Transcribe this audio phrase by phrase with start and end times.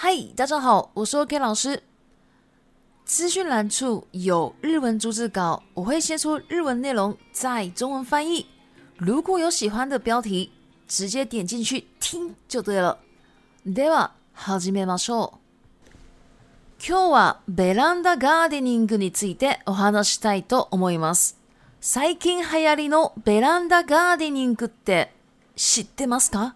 [0.00, 1.82] 嗨，大家好，我是 OK 老师。
[3.04, 8.46] 资讯栏处有日文逐字稿，我会先出日文内容，再中文翻译。
[8.96, 10.52] 如果有喜欢的标题，
[10.86, 12.96] 直接点进去听就对了。
[13.66, 15.32] では始めましょう。
[16.80, 21.34] 今日はベランダガーデニングについてお話したいと思います。
[21.80, 25.10] 最近流行りのベランダガーデニングって
[25.56, 26.54] 知ってますか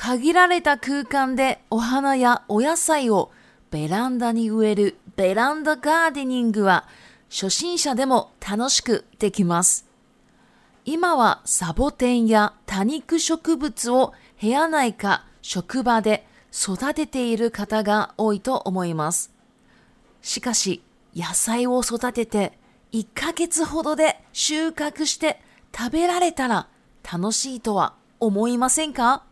[0.00, 3.30] 限られた空間でお花やお野菜を
[3.72, 6.86] ベランダに植えるベランダガーデニングは
[7.28, 9.86] 初心者でも楽しくできます。
[10.84, 19.32] 今はサボテンや多肉植物を部屋内か職場で育てている方が多いと思います。
[20.22, 20.80] しかし
[21.16, 22.56] 野菜を育てて
[22.92, 25.40] 1ヶ月ほどで収穫して
[25.76, 26.68] 食べられたら
[27.10, 29.24] 楽しいとは思いませんか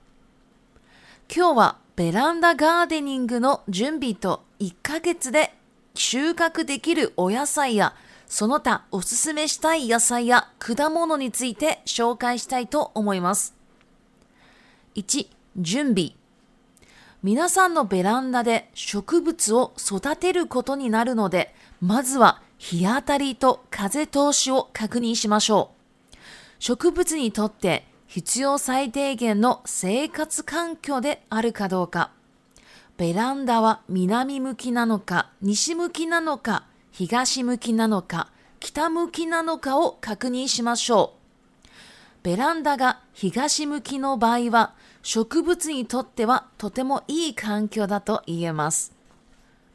[1.35, 5.53] 今日はベランダガーデニングの準備と1ヶ月で
[5.95, 7.95] 収穫できるお野菜や
[8.27, 13.55] その他おすすめしたい野菜や果物について紹介したいと思います。
[14.95, 15.27] 1、
[15.59, 16.13] 準備。
[17.23, 25.73] 皆さんのベランダで植物を育てることになるので、まずは日当たりと風通しを確認しましょ
[26.13, 26.17] う。
[26.61, 27.85] 植物にとって
[28.17, 32.13] 必要最低限の生活環境であるかどうか、
[32.97, 41.13] ベランダは南向きなのか、西向きなのか、東向きなのか、北向きなのかを確認しましょ
[41.63, 41.69] う。
[42.23, 48.95] ベランダが東向きの場合は、植物にとってはとてもいい環境だと言えます。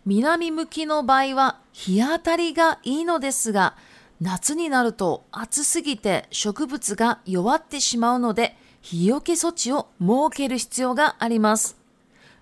[0.08, 3.76] 南向きの場合は日当たりがいいのですが、
[4.24, 11.76] 夏になると暑すぎて植物が弱ってしまうので、日よけ措置を設ける必要があります。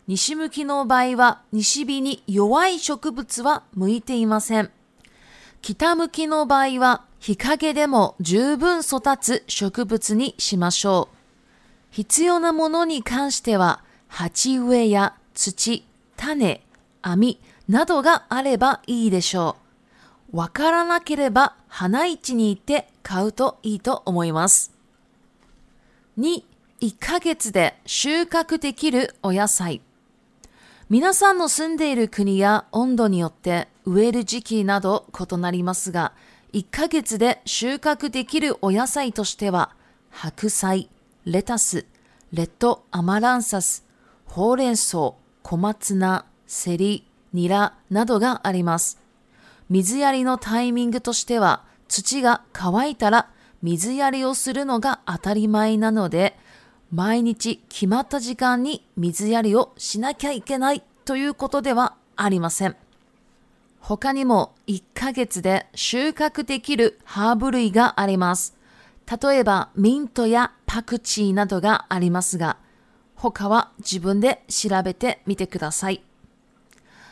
[0.06, 4.70] 西向きの場合は西日に弱い植物は向いていません。
[5.62, 11.16] 北向きの場合は日陰でも十分育つ植物にしましょう。
[11.92, 15.86] 必要なものに関しては鉢植えや土、
[16.18, 16.62] 種、
[17.04, 19.69] 網などがあればいいでしょう。
[20.32, 24.72] わからなければ花市に行って買うといいと思います。
[26.20, 26.44] 2、
[26.82, 29.82] 1ヶ月で収穫できるお野菜。
[30.90, 36.14] 皆さんの住んでいる国や温度によって植える時期など異なりますが、
[36.54, 39.72] 1ヶ月で収穫できるお野菜としては、
[40.12, 40.90] 白菜、
[41.26, 41.86] レタス、
[42.34, 43.84] レッドアマランサス、
[44.26, 45.14] ほうれん草、
[45.44, 48.99] 小松菜、セリ、ニラなどがあります。
[49.70, 53.30] 水やりのタイミングとしては、土が乾いたら
[53.62, 56.36] 水やりをするのが当たり前なので、
[56.92, 62.76] 毎日決まった時間に水やりをしなきゃいけないということではありません。
[63.80, 68.56] 他にも1ヶ月で収穫できるハーブ類があります。
[69.22, 72.58] 例えばミントやパクチーなどがありますが、
[73.14, 76.02] 他は自分で調べてみてください。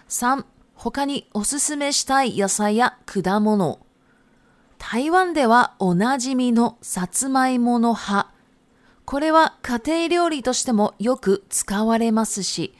[0.09, 0.44] 3
[0.77, 3.79] 他におすすめしたい野菜や果物。
[4.77, 8.27] 台湾ではおなじみのさつまいもの葉。
[9.05, 12.75] これは家庭料理としてもよく使われますし、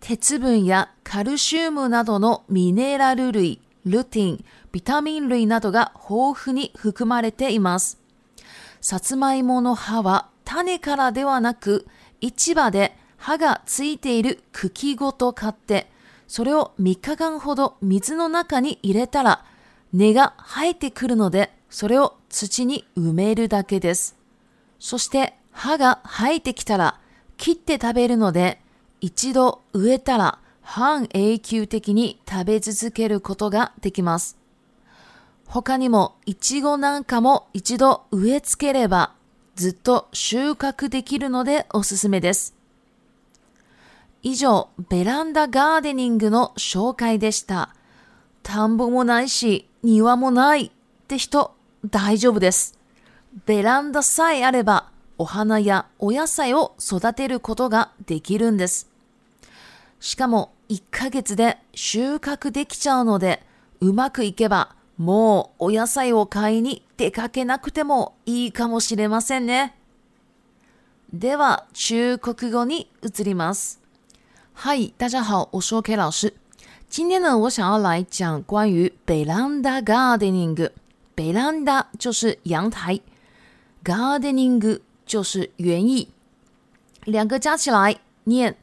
[0.00, 7.98] 鉄分やカルシウムなどのミネラル類、ルティン、ビタミン類などが豊富に含まれています。
[8.82, 11.86] さつまいもの葉は種からではなく、
[12.20, 15.86] 市場で葉がついている茎ごと買って、
[16.28, 19.44] それを3日間ほど水の中に入れたら
[19.94, 24.14] 根が生えてくるのでそれを土に埋めるだけです。
[24.78, 27.00] そして葉が生えてきたら
[27.38, 28.60] 切って食べるので
[29.00, 34.36] 一度植えたら半永久的に食べ続けることができます。
[35.46, 39.14] 他にもイチゴなんかも一度植え付ければ
[39.56, 42.57] ずっと収穫できるのでおすすめです。
[44.24, 47.72] 以上、ベランダガーデニングの紹介でした。
[48.42, 50.70] 田んぼもないし、庭もないっ
[51.06, 51.54] て人、
[51.88, 52.76] 大丈夫です。
[53.46, 58.90] ベランダさえあれば、お花やお野菜を育てることができるんです。
[60.00, 63.40] しかも、1ヶ月で収穫できちゃうので、
[63.80, 69.76] うまくいけば、もうお野菜を買いに出かけなくてもいいかもしれませんね。
[71.12, 73.80] では、中国語に移ります。
[74.60, 76.34] 嗨，大家好，我是 o K 老师。
[76.88, 80.70] 今天呢，我想要来讲关于 “belanda gardening”。
[81.14, 82.98] belanda 就是阳台
[83.84, 86.08] ，gardening 就是园艺，
[87.04, 88.56] 两个加起来念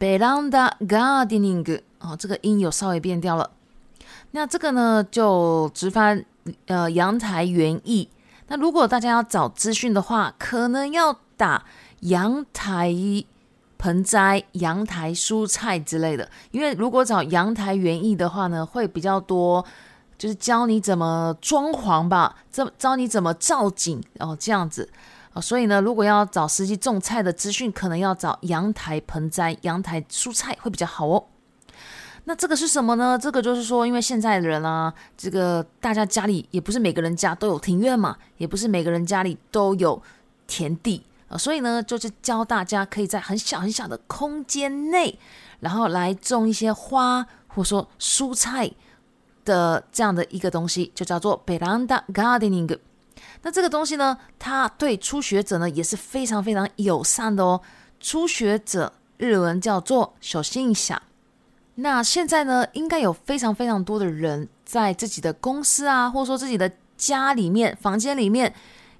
[0.00, 1.82] “belanda gardening”。
[2.00, 3.50] 哦，这个音有稍微变调了。
[4.30, 6.24] 那这个呢，就直翻
[6.68, 8.08] 呃阳台园艺。
[8.48, 11.66] 那如果大家要找资讯的话，可能要打
[12.00, 12.94] 阳台。
[13.84, 19.62] 盆栽、阳台蔬菜之类的，因为如果找阳台园艺的话呢，会比较多，
[20.16, 22.34] 就是教你怎么装潢吧，
[22.78, 24.88] 教你怎么造景哦，这样子
[25.34, 31.22] 哦、所以呢，如果要找实际种菜的资讯，可能要找阳台盆栽、阳台蔬菜会比较好哦。
[32.24, 33.18] 那这个是什么呢？
[33.20, 40.00] 这个就是说，因为现在的人啊，这个大家家里也不是每个人家都有庭院嘛，也不是每个人家里都有
[40.46, 41.02] 田地。
[41.28, 45.18] 啊，所以呢，就是教大家可以在很小很小的空间内，
[45.60, 48.70] 然后来种一些花或者说蔬菜
[49.44, 52.78] 的这样的一个东西，就叫做 b e l d a Gardening。
[53.42, 57.60] 那这个东西呢，它对初学者呢也是非常非常友善的哦。
[58.00, 61.00] 初学者日文叫做小心一下。
[61.76, 68.54] 那现在呢，应该有非常非常多的人在自己的公司啊，或者说自己的家里面、房间里面。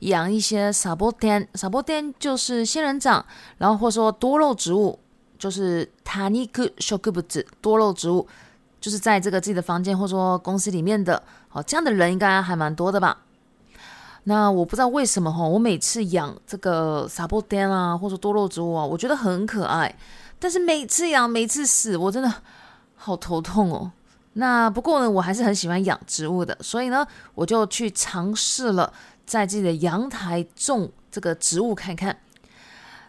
[0.04, 3.24] 养一些萨博天，萨 a n 就是仙人掌，
[3.58, 4.98] 然后或者说多肉植物，
[5.38, 8.26] 就是塔尼克小克布子多肉植物，
[8.80, 11.22] 就是在这个自己的房间或者说公司里面的，
[11.52, 13.16] 哦，这样的人应该还蛮多的吧？
[14.24, 19.94] 那我不知道为什么哈，我每次养这个萨 a n 啊，或者说多肉植物啊，我觉得很可爱，
[20.38, 22.32] 但是每次养每次死，我真的
[22.94, 23.90] 好头痛哦。
[24.36, 28.92] 那不过呢，我还是很喜欢养植物的，所以呢，我就去尝试了。
[29.26, 32.16] 在自己的阳台种这个植物，看看。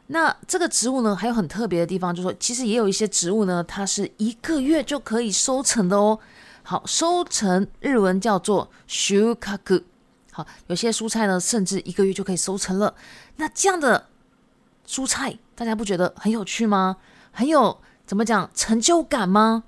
[0.08, 6.20] 那这个植物呢，还有很特别的地方，就是说，其实也有一些植物呢，它是一个月就可以收成的哦。
[6.64, 9.84] 好，收成日文叫做 shukaku。
[10.32, 12.94] 好，有些蔬菜呢，甚至一个月就可以收成了。
[13.38, 14.08] 那这样的
[14.88, 16.98] 蔬菜，大家不觉得很有趣吗？
[17.32, 19.64] 很有怎么讲成就感吗？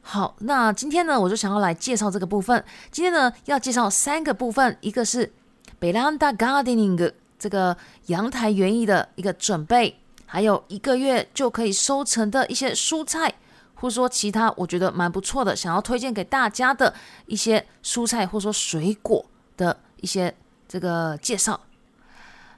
[0.00, 2.62] 好，那今天呢，我就想要来介绍这个部分。
[2.90, 5.30] 今天呢，要介绍三个部分，一个是。
[5.84, 7.76] Belanda Gardening 这个
[8.06, 13.34] 阳台园艺的一个准备，还有一个月就可以收成的一些蔬菜，
[13.74, 16.94] 或者说其他我觉得蛮不错的，想要推荐给大家的
[17.26, 19.22] 一些蔬菜或者说水果
[19.58, 20.34] 的一些
[20.66, 21.60] 这个介绍。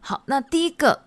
[0.00, 1.00] 好，那第一个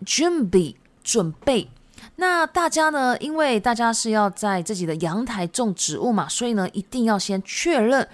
[1.01, 1.69] 准备，
[2.17, 8.05] 那大家呢，因为大家是要在自己的阳台种植物嘛，所以呢，一定要先确认，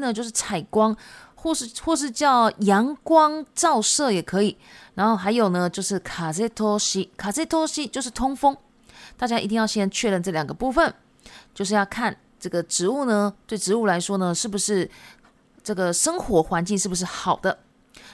[0.00, 0.94] 呢就是采光。
[1.42, 4.56] 或是或是叫阳光照射也可以，
[4.94, 8.54] 然后还有呢，就是卡塞托西，卡塞托西就是通风。
[9.16, 10.92] 大家一定要先确认这两个部分，
[11.54, 14.88] 就是要看这个植物呢，对植物来说呢，是不是
[15.62, 17.58] 这个生活环境是不是好的？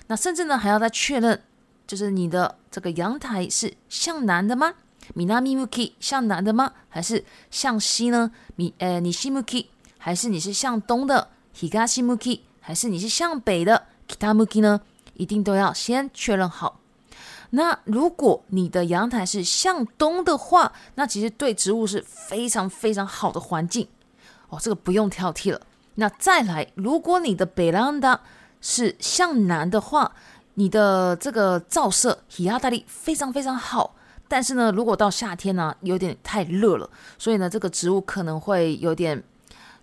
[0.07, 1.41] 那甚至呢，还要再确认，
[1.87, 4.75] 就是你的这个阳台是向南的吗？
[5.15, 6.71] 米纳米木基向南的吗？
[6.89, 8.31] 还是向西呢？
[8.57, 9.69] 米呃，你西木基
[9.99, 11.31] 还是你是向东的？
[11.53, 12.45] 西加西木基。
[12.67, 14.81] 还是你是向北的 Kitamuki 呢？
[15.15, 16.81] 一定都要先确认好。
[17.51, 23.87] 那如果你的阳台是向东的话，那其实对植物是非常非常好的环境
[24.49, 25.61] 哦，这个不用挑剔了。
[25.95, 28.21] 那再来，如果你的北阳达
[28.61, 30.11] 是向南的话，
[30.55, 33.95] 你的这个照射、提拉大力非常非常好。
[34.27, 39.23] 但是呢，如果到夏天呢，有点太热了，所以呢，这个植物可能会有点。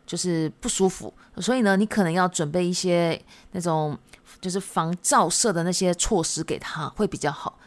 [0.05, 3.19] 就是不舒服，所以呢，你可能要准备一些
[3.51, 3.97] 那种
[4.41, 7.57] 就是防照射的那些措施给他，会比较好。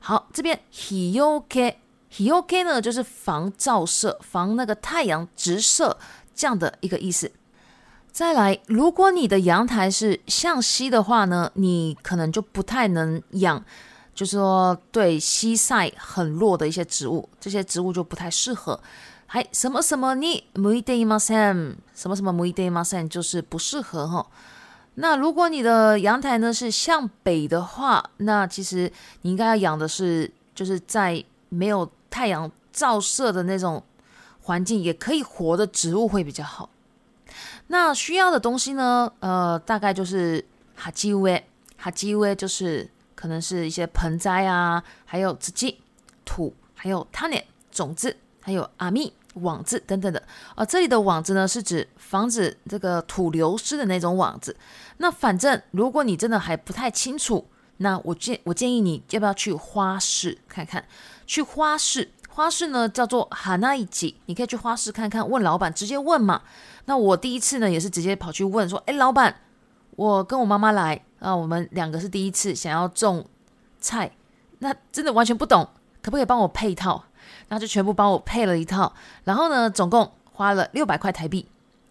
[0.00, 1.66] 好，这边 h i y o k e
[2.08, 5.96] h i y o k e 呢，就是防照射、防那个太阳直射
[6.34, 7.30] 这样的一个意思。
[8.10, 13.62] 再来，如果你的阳台是向西的话呢，你可能就不太能养，
[14.14, 18.78] 就是说对西晒很弱的一些植物，这些植物就不太适合。
[19.26, 20.44] 还什么什么呢？
[20.54, 24.24] 唔易得马散，什么什么唔易得马散，就是不适合哈。
[24.94, 28.90] 那如果你的阳台呢是向北的话，那其实
[29.22, 33.82] 你应该要养的是，就是在没有太阳照射的那种
[34.42, 36.70] 环境也可以活的植物会比较好。
[37.66, 40.42] 那需要的东西呢，呃，大概就是
[40.76, 41.44] 哈基乌埃，
[41.76, 45.80] 哈基乌埃就是可能是一些盆栽啊，还有自己
[46.24, 47.36] 土，还有它呢
[47.72, 48.16] 种子。
[48.46, 49.12] 还有阿密
[49.42, 50.22] 网子等等的
[50.54, 54.56] 而这里的网子呢是指防止这个土流失的那种网子。
[54.98, 57.44] 那反正如果你真的还不太清楚，
[57.78, 60.86] 那我建我建议你要不要去花市看看？
[61.26, 66.42] 去花市，花市呢叫做哈那一 a 你可以去花市看看，问老板直接问嘛。
[66.84, 69.34] 那我第一次呢也是直接跑去问说，哎，老板，
[69.96, 73.26] 我跟我妈妈来啊，我们两个是第一次想要种
[73.80, 74.12] 菜，
[74.60, 75.68] 那真的完全不懂，
[76.00, 77.06] 可不可以帮我配一套？
[77.48, 78.92] 那就全部帮我配了一套，
[79.24, 81.46] 然后呢，总共花了六百块台币。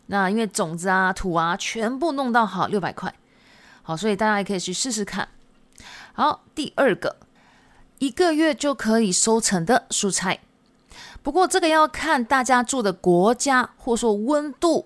[0.07, 3.13] 那因为种子啊、土啊，全部弄到好六百块，
[3.81, 5.27] 好，所以大家也可以去试试看。
[6.13, 7.15] 好，第二个
[7.99, 10.39] 一个月就可以收成的蔬菜，
[11.23, 14.85] 不过这个要看大家住的国家或说温度，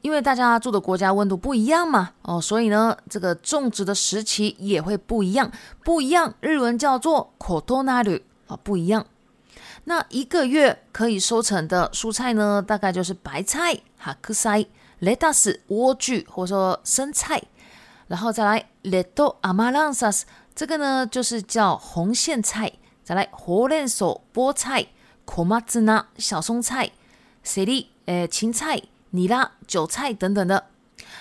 [0.00, 5.52] 因为大家住的国家温度不一样嘛，哦，所以呢，这个种植的时期也会不一样，
[5.84, 6.32] 不一样。
[6.40, 9.04] 日文叫做コトナル啊，不一样。
[9.88, 14.64] 那一个月可以收成的蔬菜呢，大概就是白菜、哈克塞、
[14.98, 17.42] 雷达斯、莴苣，或者说生菜，
[18.06, 22.70] 然后再来レドアマランサ这个呢就是叫红苋菜，
[23.02, 24.86] 再来火う手菠菜、
[25.24, 26.92] コマツナ、小松菜、
[27.42, 30.66] セリ、诶芹菜、泥拉韭菜等等的。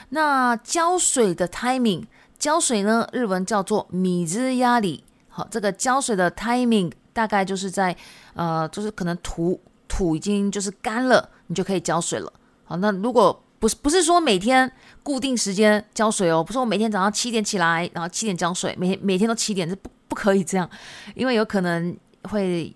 [0.10, 2.04] 那浇水的 timing，
[2.38, 7.96] 浇水呢日文叫做米ズ压里，好，这个浇水的 timing 大概就是在。
[8.38, 12.32] 呃，就是可能土土已经就是干了，你就可以浇水了。
[12.64, 14.72] 好，那如果不是不是说每天
[15.04, 20.70] 固定时间浇水哦，不是我每天早上七点起来，然后七点浇水，每每天都七点这不不可以这样，
[21.16, 21.98] 因为有可能
[22.30, 22.74] 会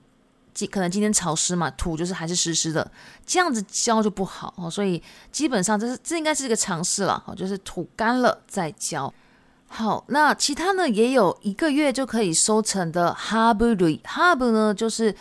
[0.52, 2.90] 今可能今天潮湿嘛，土就是还是湿湿的，
[3.24, 4.68] 这样子浇就不好。
[4.72, 5.02] 所以
[5.32, 7.22] 基本上这是这应该是一个尝试了。
[7.24, 9.14] 好，就是土干了再浇。
[9.68, 15.14] 好，那其他呢也有一个月就可以收成的哈布瑞，哈布呢就是。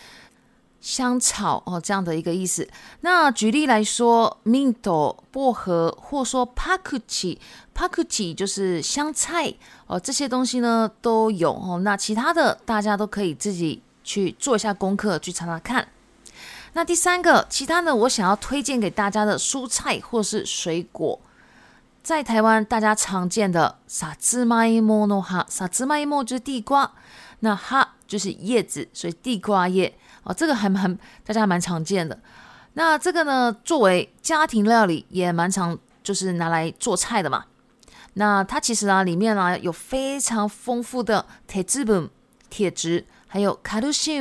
[0.80, 2.66] 香草哦，这样的一个意思。
[3.02, 7.38] 那举例来说，minto 薄荷，或说 p a k u h i
[7.74, 9.52] p a k u h i 就是香菜
[9.86, 11.80] 哦，这些东西呢都有哦。
[11.84, 15.86] 那其他的大家都可以自己去做一下功课，去查查看。
[16.72, 21.20] 那第三个，其他呢，我想要推荐给大家的蔬菜或是水果，
[22.02, 26.90] 在台湾大家常见的撒芝麻一摸 o 哈，撒芝麻一摸就是地瓜，
[27.40, 29.92] 那哈就是叶子，所以地瓜叶。
[30.24, 32.18] 哦，这个还蛮大家蛮常见的。
[32.74, 37.44] 那这个呢，作为家庭料理也蛮常，就是拿来做菜的嘛。
[38.14, 42.08] 那它其实啊，里面啊有非常丰富的铁质、本
[42.48, 43.90] 铁质，还有卡质。
[43.92, 44.12] 西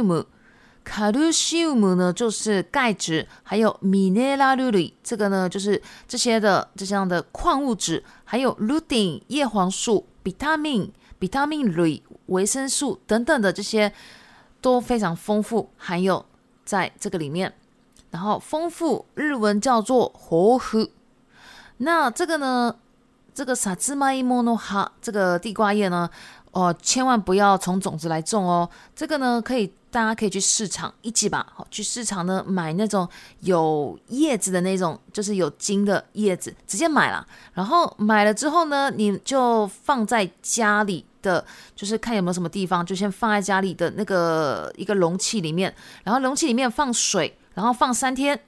[1.62, 13.92] 姆呢就是钙质，还有米内拉绿里这个呢，就是这些的这样的矿物质，还有鹿丁、叶黄素、比他命、比他命、镁、维生素等等的这些。
[14.62, 16.26] 都非常丰富，含有
[16.64, 17.54] 在这个里面，
[18.12, 20.90] 然后丰富日文叫做活河。
[21.78, 22.76] 那这个呢，
[23.34, 26.10] 这个萨兹マ伊莫诺哈这个地瓜叶呢，
[26.52, 28.70] 哦，千万不要从种子来种哦。
[28.96, 33.08] 这个呢，可以大家可以去市场，一起吧，好去市场呢买那种
[33.40, 37.26] 有叶子的那种，就是有茎的叶子，直接买了。
[37.54, 41.06] 然后买了之后呢，你就放在家里。
[41.22, 41.44] 的
[41.76, 45.74] 就是看有没有什么地方，就先放在家里的那个一个容器里面，
[46.04, 48.40] 然后容器里面放水，然后放三天。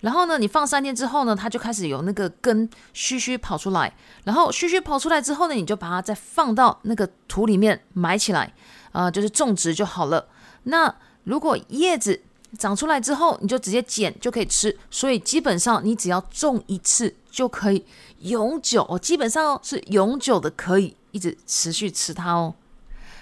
[0.00, 3.92] 然后呢，你放三天之后呢，它就开始有那个根须须跑出来。
[4.24, 8.52] 然后须须跑出来之后呢，你就把它再放到那个土里面埋起来，
[8.92, 10.26] 啊，就是种植就好了。
[10.64, 10.94] 那
[11.24, 12.22] 如果叶子
[12.58, 14.76] 长出来之后，你就直接剪就可以吃。
[14.90, 17.84] 所以基本上你只要种一次就可以
[18.20, 20.96] 永久，基本上是永久的可以。
[21.16, 22.54] 一直持续吃它哦。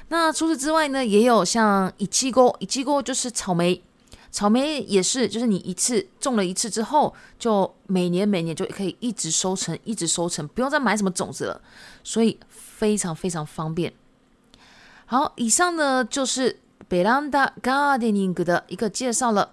[0.08, 3.80] 那除此之外呢，也有像一季果，一季果就是草莓，
[4.32, 11.60] 草莓也是，就是你一次种了一次之后，就每年每年就可以一直收成，一直收成，不用再买什么种子了，
[12.02, 13.92] 所以非常非常方便。
[15.06, 16.58] 好，以上呢就是
[16.90, 19.52] Belanda Gardening 的一个介绍了。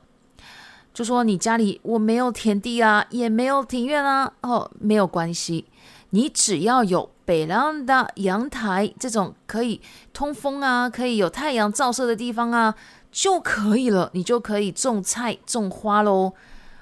[0.93, 5.65] 就说你家里我没有田地啊，也没有庭院啊，哦，没有关系，
[6.09, 7.09] 你只要有。
[7.47, 9.81] 然后，的阳台这种可以
[10.13, 12.73] 通风啊，可以有太阳照射的地方啊，
[13.11, 14.09] 就可以了。
[14.13, 16.33] 你就可以种菜、种花喽。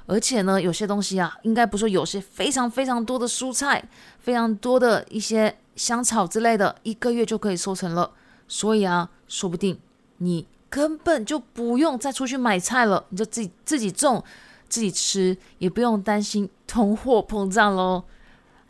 [0.08, 3.84] 而且呢，有些东西啊，应该不说有些非常非常多的蔬菜，
[4.18, 8.10] 非常多的一些香草之类的，一个月就可以收成了。
[8.48, 9.78] 所以啊，说不定
[10.18, 14.24] 你根本就不用再出去买菜了，你就自己自己种，
[14.68, 18.04] 自己吃，也不用担心通货膨胀喽。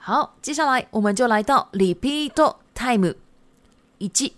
[0.01, 3.18] 好，接下来我们就来到リピートタイム。
[3.98, 4.32] 一、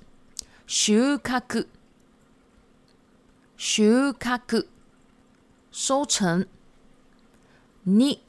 [0.66, 1.68] 収穫
[3.56, 4.66] 収穫、
[5.72, 6.48] 收成。
[7.86, 8.20] 二、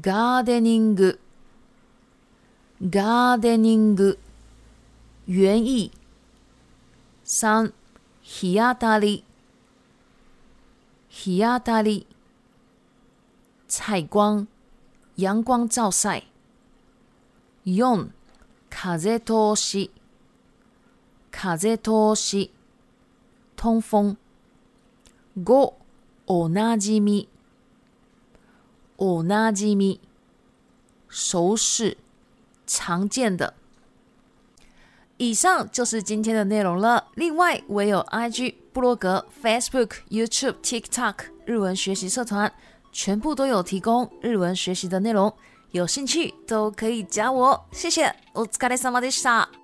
[0.00, 1.18] ガーデニング
[2.84, 4.18] ガーデニング、
[5.28, 5.90] 園藝。
[7.24, 7.72] 三、
[8.22, 9.24] 日当たり
[11.08, 12.06] 日当たり、
[13.66, 14.46] 采光、
[15.16, 16.29] 陽光照晒。
[17.64, 18.10] 四、
[18.70, 19.90] 風通し、
[21.30, 22.52] 風通し、
[23.54, 24.16] 通風。
[25.42, 25.74] 五、
[26.26, 27.28] おなじみ、
[28.96, 30.00] おなじみ、
[31.10, 31.98] 熟識、
[32.66, 33.52] 常見的。
[35.18, 37.08] 以上就是今天的内容了。
[37.16, 41.14] 另外，我有 IG、部落格、Facebook、YouTube、TikTok
[41.44, 42.50] 日文学习社团，
[42.90, 45.34] 全部都有提供日文学习的内容。
[45.72, 48.12] 有兴趣都可以加我，谢谢。
[48.34, 49.59] お疲れ様でした。